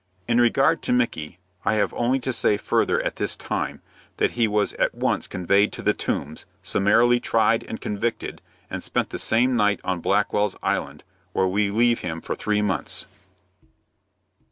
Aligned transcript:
In 0.27 0.41
regard 0.41 0.81
to 0.81 0.91
Micky, 0.93 1.37
I 1.63 1.75
have 1.75 1.93
only 1.93 2.17
to 2.21 2.33
say 2.33 2.57
further 2.57 2.99
at 3.03 3.17
this 3.17 3.35
time, 3.35 3.83
that 4.17 4.31
he 4.31 4.47
was 4.47 4.73
at 4.79 4.95
once 4.95 5.27
conveyed 5.27 5.71
to 5.73 5.83
the 5.83 5.93
Tombs, 5.93 6.47
summarily 6.63 7.19
tried 7.19 7.61
and 7.65 7.79
convicted, 7.79 8.41
and 8.67 8.81
spent 8.81 9.11
the 9.11 9.19
same 9.19 9.55
night 9.55 9.79
on 9.83 9.99
Blackwell's 10.01 10.55
Island, 10.63 11.03
where 11.33 11.45
we 11.45 11.69
leave 11.69 11.99
him 11.99 12.19
for 12.19 12.33
three 12.33 12.63
months. 12.63 13.05